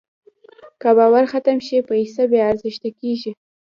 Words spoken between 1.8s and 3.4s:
پیسه بېارزښته کېږي.